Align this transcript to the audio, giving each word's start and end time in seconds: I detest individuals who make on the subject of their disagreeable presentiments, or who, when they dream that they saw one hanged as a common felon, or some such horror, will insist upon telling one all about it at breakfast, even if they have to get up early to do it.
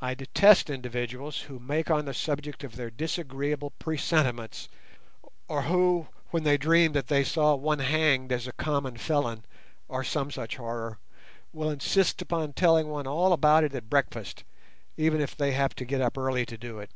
I 0.00 0.14
detest 0.14 0.70
individuals 0.70 1.40
who 1.42 1.58
make 1.58 1.90
on 1.90 2.06
the 2.06 2.14
subject 2.14 2.64
of 2.64 2.76
their 2.76 2.88
disagreeable 2.88 3.72
presentiments, 3.72 4.66
or 5.46 5.64
who, 5.64 6.06
when 6.30 6.42
they 6.44 6.56
dream 6.56 6.94
that 6.94 7.08
they 7.08 7.22
saw 7.22 7.54
one 7.54 7.80
hanged 7.80 8.32
as 8.32 8.46
a 8.46 8.52
common 8.54 8.96
felon, 8.96 9.44
or 9.88 10.04
some 10.04 10.30
such 10.30 10.56
horror, 10.56 10.98
will 11.52 11.68
insist 11.68 12.22
upon 12.22 12.54
telling 12.54 12.88
one 12.88 13.06
all 13.06 13.34
about 13.34 13.62
it 13.62 13.74
at 13.74 13.90
breakfast, 13.90 14.42
even 14.96 15.20
if 15.20 15.36
they 15.36 15.52
have 15.52 15.74
to 15.74 15.84
get 15.84 16.00
up 16.00 16.16
early 16.16 16.46
to 16.46 16.56
do 16.56 16.78
it. 16.78 16.90